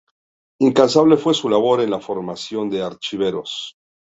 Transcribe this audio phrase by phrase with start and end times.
[0.61, 3.75] Incansable fue su labor en la formación de archiveros.